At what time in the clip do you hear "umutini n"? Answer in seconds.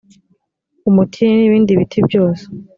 0.89-1.43